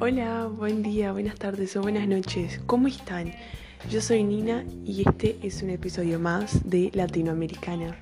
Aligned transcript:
Hola, 0.00 0.46
buen 0.46 0.82
día, 0.82 1.10
buenas 1.12 1.36
tardes 1.36 1.76
o 1.76 1.82
buenas 1.82 2.06
noches. 2.06 2.60
¿Cómo 2.66 2.86
están? 2.86 3.32
Yo 3.90 4.00
soy 4.00 4.22
Nina 4.22 4.64
y 4.84 5.02
este 5.08 5.38
es 5.42 5.62
un 5.62 5.70
episodio 5.70 6.20
más 6.20 6.68
de 6.68 6.90
Latinoamericana. 6.92 7.96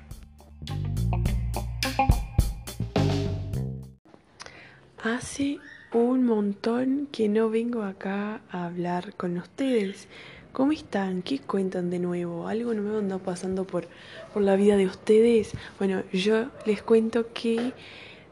Hace 5.03 5.57
un 5.93 6.25
montón 6.25 7.07
que 7.11 7.27
no 7.27 7.49
vengo 7.49 7.81
acá 7.83 8.41
a 8.51 8.65
hablar 8.65 9.15
con 9.15 9.37
ustedes. 9.37 10.07
¿Cómo 10.53 10.73
están? 10.73 11.21
¿Qué 11.21 11.39
cuentan 11.39 11.89
de 11.89 11.99
nuevo? 11.99 12.49
¿Algo 12.49 12.73
nuevo 12.73 12.97
anda 12.97 13.17
pasando 13.19 13.65
por, 13.65 13.87
por 14.33 14.41
la 14.41 14.57
vida 14.57 14.75
de 14.75 14.85
ustedes? 14.85 15.53
Bueno, 15.79 16.03
yo 16.11 16.47
les 16.65 16.83
cuento 16.83 17.31
que 17.33 17.71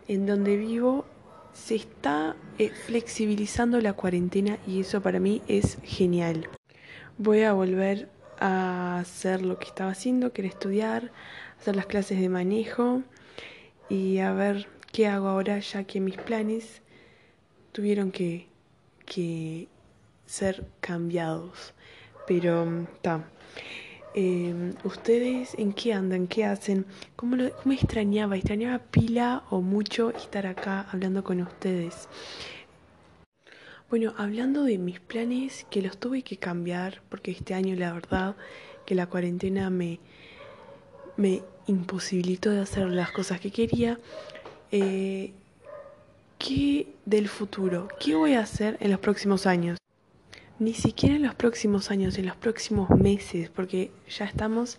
en 0.09 0.25
donde 0.25 0.57
vivo 0.57 1.05
se 1.53 1.75
está 1.75 2.35
eh, 2.57 2.71
flexibilizando 2.87 3.79
la 3.79 3.93
cuarentena 3.93 4.57
y 4.67 4.81
eso 4.81 5.01
para 5.01 5.21
mí 5.21 5.41
es 5.47 5.77
genial. 5.83 6.49
Voy 7.17 7.43
a 7.43 7.53
volver 7.53 8.09
a 8.37 8.99
hacer 8.99 9.41
lo 9.41 9.57
que 9.57 9.67
estaba 9.67 9.91
haciendo, 9.91 10.33
que 10.33 10.41
era 10.41 10.49
estudiar, 10.49 11.11
hacer 11.57 11.77
las 11.77 11.85
clases 11.85 12.19
de 12.19 12.27
manejo 12.27 13.01
y 13.87 14.19
a 14.19 14.33
ver 14.33 14.67
qué 14.91 15.07
hago 15.07 15.29
ahora 15.29 15.59
ya 15.59 15.85
que 15.85 16.01
mis 16.01 16.17
planes 16.17 16.81
tuvieron 17.71 18.11
que, 18.11 18.47
que 19.05 19.69
ser 20.25 20.65
cambiados. 20.81 21.73
Pero 22.29 22.83
está. 22.93 23.23
Eh, 24.13 24.73
¿Ustedes 24.83 25.55
en 25.57 25.73
qué 25.73 25.93
andan? 25.93 26.27
¿Qué 26.27 26.45
hacen? 26.45 26.85
¿Cómo, 27.15 27.35
lo, 27.35 27.49
¿Cómo 27.55 27.73
extrañaba? 27.73 28.37
¿Extrañaba 28.37 28.77
pila 28.77 29.41
o 29.49 29.61
mucho 29.61 30.11
estar 30.11 30.45
acá 30.45 30.85
hablando 30.91 31.23
con 31.23 31.41
ustedes? 31.41 32.07
Bueno, 33.89 34.13
hablando 34.15 34.63
de 34.63 34.77
mis 34.77 34.99
planes, 34.99 35.65
que 35.71 35.81
los 35.81 35.97
tuve 35.97 36.21
que 36.21 36.37
cambiar, 36.37 37.01
porque 37.09 37.31
este 37.31 37.55
año 37.55 37.75
la 37.75 37.93
verdad 37.93 38.35
que 38.85 38.93
la 38.93 39.07
cuarentena 39.07 39.71
me, 39.71 39.99
me 41.17 41.41
imposibilitó 41.65 42.51
de 42.51 42.61
hacer 42.61 42.87
las 42.89 43.11
cosas 43.11 43.39
que 43.39 43.49
quería. 43.49 43.97
Eh, 44.71 45.33
¿Qué 46.37 46.93
del 47.05 47.27
futuro? 47.27 47.87
¿Qué 47.99 48.13
voy 48.13 48.33
a 48.33 48.41
hacer 48.41 48.77
en 48.81 48.91
los 48.91 48.99
próximos 48.99 49.47
años? 49.47 49.79
Ni 50.59 50.73
siquiera 50.73 51.15
en 51.15 51.23
los 51.23 51.35
próximos 51.35 51.89
años, 51.89 52.17
en 52.17 52.25
los 52.25 52.35
próximos 52.35 52.89
meses, 52.89 53.49
porque 53.49 53.91
ya 54.09 54.25
estamos 54.25 54.77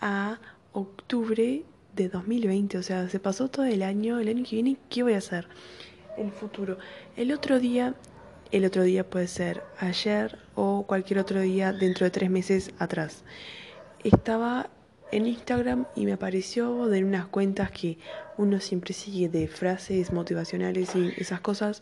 a 0.00 0.38
octubre 0.72 1.64
de 1.96 2.08
2020, 2.08 2.78
o 2.78 2.82
sea, 2.84 3.08
se 3.08 3.18
pasó 3.18 3.48
todo 3.48 3.64
el 3.64 3.82
año, 3.82 4.20
el 4.20 4.28
año 4.28 4.44
que 4.48 4.54
viene, 4.54 4.76
¿qué 4.88 5.02
voy 5.02 5.14
a 5.14 5.18
hacer? 5.18 5.48
El 6.16 6.30
futuro. 6.30 6.78
El 7.16 7.32
otro 7.32 7.58
día, 7.58 7.96
el 8.52 8.64
otro 8.64 8.84
día 8.84 9.10
puede 9.10 9.26
ser 9.26 9.64
ayer 9.80 10.38
o 10.54 10.84
cualquier 10.86 11.18
otro 11.18 11.40
día 11.40 11.72
dentro 11.72 12.04
de 12.04 12.10
tres 12.12 12.30
meses 12.30 12.70
atrás. 12.78 13.24
Estaba 14.04 14.70
en 15.10 15.26
Instagram 15.26 15.86
y 15.96 16.04
me 16.04 16.12
apareció 16.12 16.86
de 16.86 17.02
unas 17.02 17.26
cuentas 17.26 17.72
que 17.72 17.98
uno 18.36 18.60
siempre 18.60 18.94
sigue 18.94 19.28
de 19.28 19.48
frases 19.48 20.12
motivacionales 20.12 20.94
y 20.94 21.12
esas 21.16 21.40
cosas. 21.40 21.80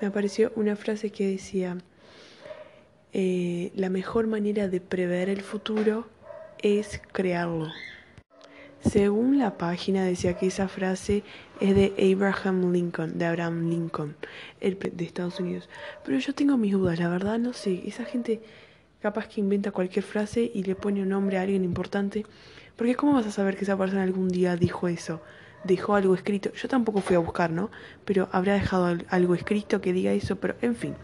Me 0.00 0.08
apareció 0.08 0.52
una 0.56 0.74
frase 0.74 1.10
que 1.10 1.28
decía, 1.28 1.78
eh, 3.16 3.70
la 3.76 3.90
mejor 3.90 4.26
manera 4.26 4.66
de 4.66 4.80
prever 4.80 5.28
el 5.28 5.42
futuro 5.42 6.08
es 6.58 7.00
crearlo. 7.12 7.68
Según 8.80 9.38
la 9.38 9.56
página 9.56 10.04
decía 10.04 10.36
que 10.36 10.48
esa 10.48 10.66
frase 10.66 11.22
es 11.60 11.76
de 11.76 11.94
Abraham 12.12 12.72
Lincoln, 12.72 13.16
de 13.16 13.24
Abraham 13.24 13.70
Lincoln, 13.70 14.16
el 14.60 14.76
de 14.78 15.04
Estados 15.04 15.38
Unidos. 15.38 15.68
Pero 16.04 16.18
yo 16.18 16.34
tengo 16.34 16.56
mis 16.56 16.72
dudas, 16.72 16.98
la 16.98 17.08
verdad 17.08 17.38
no 17.38 17.52
sé, 17.52 17.84
esa 17.86 18.04
gente 18.04 18.40
capaz 19.00 19.28
que 19.28 19.40
inventa 19.40 19.70
cualquier 19.70 20.04
frase 20.04 20.50
y 20.52 20.64
le 20.64 20.74
pone 20.74 21.00
un 21.00 21.10
nombre 21.10 21.38
a 21.38 21.42
alguien 21.42 21.62
importante, 21.62 22.26
porque 22.74 22.96
¿cómo 22.96 23.12
vas 23.12 23.26
a 23.26 23.30
saber 23.30 23.56
que 23.56 23.62
esa 23.62 23.78
persona 23.78 24.02
algún 24.02 24.28
día 24.28 24.56
dijo 24.56 24.88
eso? 24.88 25.22
Dejó 25.62 25.94
algo 25.94 26.16
escrito. 26.16 26.52
Yo 26.54 26.66
tampoco 26.66 27.00
fui 27.00 27.14
a 27.14 27.20
buscar, 27.20 27.52
¿no? 27.52 27.70
Pero 28.04 28.28
habrá 28.32 28.54
dejado 28.54 28.98
algo 29.08 29.34
escrito 29.36 29.80
que 29.80 29.92
diga 29.92 30.12
eso, 30.12 30.34
pero 30.34 30.56
en 30.62 30.74
fin. 30.74 30.94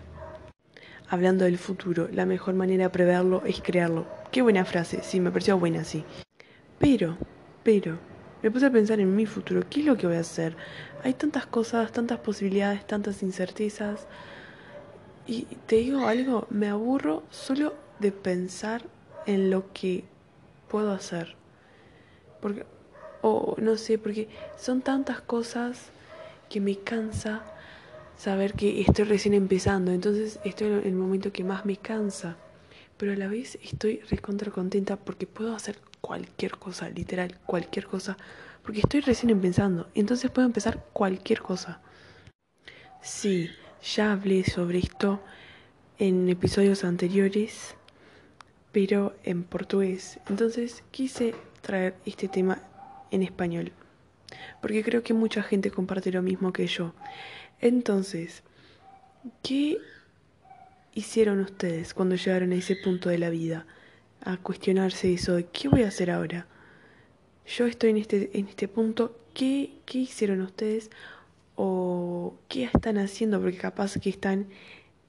Hablando 1.12 1.44
del 1.44 1.58
futuro, 1.58 2.08
la 2.12 2.24
mejor 2.24 2.54
manera 2.54 2.84
de 2.84 2.90
preverlo 2.90 3.42
es 3.44 3.60
crearlo. 3.60 4.06
Qué 4.30 4.42
buena 4.42 4.64
frase, 4.64 5.00
sí, 5.02 5.18
me 5.18 5.32
pareció 5.32 5.58
buena, 5.58 5.82
sí. 5.82 6.04
Pero, 6.78 7.18
pero, 7.64 7.98
me 8.44 8.50
puse 8.52 8.66
a 8.66 8.70
pensar 8.70 9.00
en 9.00 9.16
mi 9.16 9.26
futuro, 9.26 9.64
¿qué 9.68 9.80
es 9.80 9.86
lo 9.86 9.96
que 9.96 10.06
voy 10.06 10.14
a 10.14 10.20
hacer? 10.20 10.56
Hay 11.02 11.14
tantas 11.14 11.46
cosas, 11.46 11.90
tantas 11.90 12.20
posibilidades, 12.20 12.86
tantas 12.86 13.24
incertezas. 13.24 14.06
Y 15.26 15.46
te 15.66 15.76
digo 15.76 16.06
algo, 16.06 16.46
me 16.48 16.68
aburro 16.68 17.24
solo 17.30 17.74
de 17.98 18.12
pensar 18.12 18.82
en 19.26 19.50
lo 19.50 19.72
que 19.72 20.04
puedo 20.68 20.92
hacer. 20.92 21.34
Porque, 22.40 22.64
o 23.20 23.56
no 23.58 23.76
sé, 23.76 23.98
porque 23.98 24.28
son 24.56 24.80
tantas 24.80 25.20
cosas 25.20 25.90
que 26.48 26.60
me 26.60 26.76
cansa 26.76 27.42
saber 28.20 28.52
que 28.52 28.82
estoy 28.82 29.06
recién 29.06 29.32
empezando, 29.32 29.92
entonces 29.92 30.40
estoy 30.44 30.66
en 30.66 30.84
el 30.84 30.92
momento 30.92 31.32
que 31.32 31.42
más 31.42 31.64
me 31.64 31.78
cansa, 31.78 32.36
pero 32.98 33.12
a 33.12 33.16
la 33.16 33.28
vez 33.28 33.58
estoy 33.62 34.00
recontra 34.10 34.50
contenta 34.50 34.96
porque 34.96 35.26
puedo 35.26 35.54
hacer 35.54 35.78
cualquier 36.02 36.58
cosa, 36.58 36.90
literal, 36.90 37.38
cualquier 37.46 37.86
cosa, 37.86 38.18
porque 38.62 38.80
estoy 38.80 39.00
recién 39.00 39.30
empezando, 39.30 39.88
entonces 39.94 40.30
puedo 40.30 40.46
empezar 40.46 40.84
cualquier 40.92 41.40
cosa. 41.40 41.80
Sí, 43.00 43.48
ya 43.82 44.12
hablé 44.12 44.44
sobre 44.44 44.80
esto 44.80 45.22
en 45.98 46.28
episodios 46.28 46.84
anteriores, 46.84 47.74
pero 48.70 49.14
en 49.24 49.44
portugués, 49.44 50.20
entonces 50.28 50.84
quise 50.90 51.34
traer 51.62 51.94
este 52.04 52.28
tema 52.28 52.58
en 53.10 53.22
español, 53.22 53.72
porque 54.60 54.82
creo 54.82 55.02
que 55.02 55.14
mucha 55.14 55.42
gente 55.42 55.70
comparte 55.70 56.12
lo 56.12 56.22
mismo 56.22 56.52
que 56.52 56.66
yo. 56.66 56.94
Entonces, 57.60 58.42
¿qué 59.42 59.78
hicieron 60.94 61.40
ustedes 61.40 61.94
cuando 61.94 62.16
llegaron 62.16 62.52
a 62.52 62.56
ese 62.56 62.76
punto 62.76 63.08
de 63.08 63.18
la 63.18 63.30
vida? 63.30 63.66
A 64.22 64.36
cuestionarse 64.36 65.12
eso 65.12 65.34
de 65.34 65.46
¿qué 65.46 65.68
voy 65.68 65.82
a 65.82 65.88
hacer 65.88 66.10
ahora? 66.10 66.46
Yo 67.46 67.66
estoy 67.66 67.90
en 67.90 67.96
este, 67.96 68.30
en 68.38 68.48
este 68.48 68.68
punto, 68.68 69.16
¿qué, 69.34 69.72
¿qué 69.86 69.98
hicieron 69.98 70.40
ustedes? 70.42 70.90
¿O 71.56 72.34
qué 72.48 72.64
están 72.64 72.98
haciendo? 72.98 73.40
Porque 73.40 73.56
capaz 73.56 73.98
que 73.98 74.10
están 74.10 74.46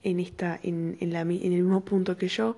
en, 0.03 0.19
esta, 0.19 0.59
en, 0.63 0.97
en, 1.00 1.13
la, 1.13 1.22
en 1.22 1.29
el 1.29 1.63
mismo 1.63 1.81
punto 1.81 2.17
que 2.17 2.28
yo, 2.28 2.57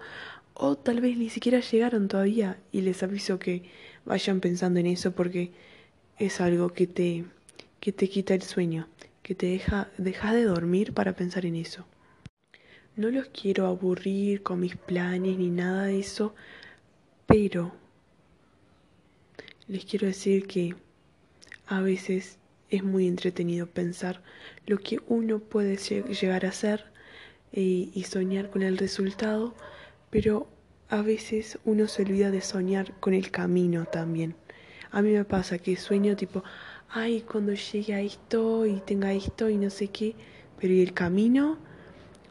o 0.54 0.76
tal 0.76 1.02
vez 1.02 1.18
ni 1.18 1.30
siquiera 1.30 1.60
llegaron 1.60 2.08
todavía 2.08 2.58
y 2.72 2.82
les 2.82 3.02
aviso 3.04 3.40
que 3.40 3.64
vayan 4.06 4.40
pensando 4.40 4.80
en 4.80 4.86
eso 4.86 5.12
porque 5.12 5.52
es 6.20 6.42
algo 6.42 6.70
que 6.70 6.88
te, 6.88 7.26
que 7.80 7.92
te 7.92 8.10
quita 8.10 8.34
el 8.34 8.42
sueño 8.42 8.88
que 9.24 9.34
te 9.34 9.48
deja, 9.48 9.90
dejas 9.98 10.34
de 10.34 10.44
dormir 10.44 10.94
para 10.94 11.16
pensar 11.16 11.46
en 11.46 11.56
eso. 11.56 11.86
No 12.96 13.10
los 13.10 13.30
quiero 13.30 13.66
aburrir 13.66 14.44
con 14.44 14.60
mis 14.60 14.76
planes 14.76 15.38
ni 15.38 15.50
nada 15.50 15.86
de 15.86 16.00
eso, 16.00 16.36
pero 17.26 17.72
les 19.68 19.86
quiero 19.86 20.06
decir 20.06 20.46
que 20.46 20.76
a 21.66 21.80
veces 21.80 22.38
es 22.70 22.84
muy 22.84 23.08
entretenido 23.08 23.66
pensar 23.66 24.22
lo 24.68 24.78
que 24.78 25.00
uno 25.08 25.40
puede 25.40 25.78
llegar 25.78 26.46
a 26.46 26.50
hacer 26.50 26.86
y, 27.52 27.92
y 27.96 28.04
soñar 28.04 28.50
con 28.50 28.62
el 28.62 28.78
resultado, 28.78 29.56
pero 30.10 30.48
a 30.90 31.02
veces 31.02 31.58
uno 31.64 31.88
se 31.88 32.04
olvida 32.04 32.30
de 32.30 32.42
soñar 32.42 33.00
con 33.00 33.14
el 33.14 33.32
camino 33.32 33.86
también. 33.86 34.36
A 34.94 35.02
mí 35.02 35.10
me 35.10 35.26
pasa 35.26 35.58
que 35.58 35.76
sueño 35.76 36.16
tipo, 36.16 36.44
ay, 36.88 37.22
cuando 37.22 37.52
llegue 37.54 37.96
a 37.96 38.02
esto 38.02 38.68
y 38.68 38.80
tenga 38.80 39.12
esto 39.12 39.50
y 39.50 39.58
no 39.58 39.72
sé 39.72 39.88
qué, 39.88 40.16
pero 40.60 40.72
¿y 40.72 40.82
el 40.82 40.94
camino? 40.94 41.58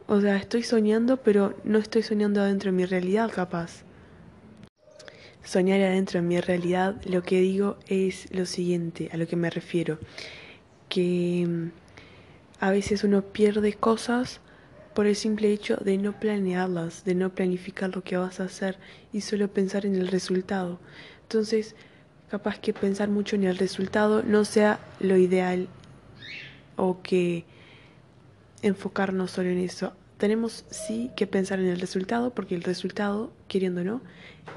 O 0.07 0.21
sea, 0.21 0.37
estoy 0.37 0.63
soñando, 0.63 1.17
pero 1.17 1.57
no 1.65 1.77
estoy 1.77 2.03
soñando 2.03 2.39
adentro 2.39 2.71
de 2.71 2.77
mi 2.77 2.85
realidad, 2.85 3.29
capaz. 3.33 3.83
Soñar 5.43 5.81
adentro 5.81 6.21
de 6.21 6.25
mi 6.25 6.39
realidad, 6.39 7.01
lo 7.03 7.21
que 7.21 7.41
digo 7.41 7.75
es 7.87 8.33
lo 8.33 8.45
siguiente, 8.45 9.09
a 9.11 9.17
lo 9.17 9.27
que 9.27 9.35
me 9.35 9.49
refiero, 9.49 9.99
que 10.87 11.45
mm, 11.45 11.71
a 12.61 12.71
veces 12.71 13.03
uno 13.03 13.23
pierde 13.23 13.73
cosas 13.73 14.39
por 14.95 15.05
el 15.05 15.17
simple 15.17 15.51
hecho 15.51 15.75
de 15.75 15.97
no 15.97 16.17
planearlas, 16.17 17.03
de 17.03 17.13
no 17.13 17.35
planificar 17.35 17.93
lo 17.93 18.05
que 18.05 18.15
vas 18.15 18.39
a 18.39 18.45
hacer 18.45 18.77
y 19.11 19.19
solo 19.19 19.51
pensar 19.51 19.85
en 19.85 19.95
el 19.95 20.07
resultado. 20.07 20.79
Entonces, 21.23 21.75
capaz 22.33 22.57
que 22.57 22.73
pensar 22.73 23.09
mucho 23.09 23.35
en 23.35 23.43
el 23.43 23.59
resultado 23.59 24.23
no 24.23 24.43
sea 24.43 24.79
lo 24.99 25.17
ideal 25.17 25.67
o 26.77 27.03
que 27.03 27.45
enfocarnos 28.63 29.29
solo 29.29 29.49
en 29.49 29.59
eso. 29.59 29.93
Tenemos 30.17 30.65
sí 30.71 31.11
que 31.15 31.27
pensar 31.27 31.59
en 31.59 31.67
el 31.67 31.79
resultado 31.79 32.33
porque 32.33 32.55
el 32.55 32.63
resultado, 32.63 33.31
queriendo 33.47 33.81
o 33.81 33.83
no, 33.83 34.01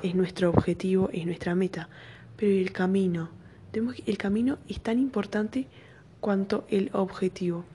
es 0.02 0.14
nuestro 0.14 0.48
objetivo, 0.48 1.10
es 1.12 1.26
nuestra 1.26 1.54
meta. 1.54 1.90
Pero 2.38 2.52
el 2.52 2.72
camino 2.72 3.28
tenemos 3.72 3.96
el 4.06 4.16
camino 4.16 4.56
es 4.70 4.80
tan 4.80 4.98
importante 4.98 5.66
cuanto 6.20 6.64
el 6.70 6.88
objetivo. 6.94 7.66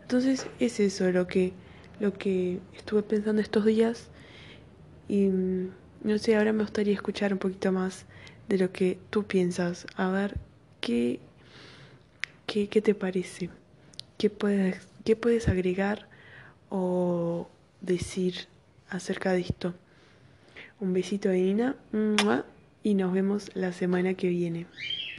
Entonces 0.00 0.46
es 0.58 0.80
eso 0.80 1.12
lo 1.12 1.26
que, 1.26 1.52
lo 2.00 2.14
que 2.14 2.60
estuve 2.78 3.02
pensando 3.02 3.42
estos 3.42 3.66
días 3.66 4.08
y 5.06 5.26
mm, 5.26 5.68
no 6.04 6.16
sé, 6.16 6.34
ahora 6.34 6.54
me 6.54 6.62
gustaría 6.62 6.94
escuchar 6.94 7.34
un 7.34 7.38
poquito 7.38 7.72
más 7.72 8.06
de 8.50 8.58
lo 8.58 8.72
que 8.72 8.98
tú 9.10 9.24
piensas. 9.24 9.86
A 9.96 10.10
ver, 10.10 10.36
¿qué, 10.80 11.20
qué, 12.46 12.68
qué 12.68 12.82
te 12.82 12.94
parece? 12.94 13.48
¿Qué 14.18 14.28
puedes, 14.28 14.88
¿Qué 15.04 15.16
puedes 15.16 15.48
agregar 15.48 16.08
o 16.68 17.48
decir 17.80 18.48
acerca 18.90 19.32
de 19.32 19.40
esto? 19.40 19.72
Un 20.80 20.92
besito 20.92 21.28
de 21.28 21.40
Nina 21.40 21.76
y 22.82 22.94
nos 22.94 23.12
vemos 23.12 23.50
la 23.54 23.72
semana 23.72 24.14
que 24.14 24.28
viene. 24.28 24.66